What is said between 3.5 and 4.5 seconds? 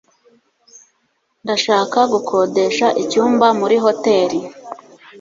muri hoteri.